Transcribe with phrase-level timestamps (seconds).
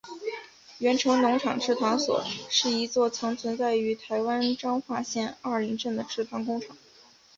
[0.79, 6.75] 源成农场制糖所是一座曾存在于台湾彰化县二林镇的制糖工厂。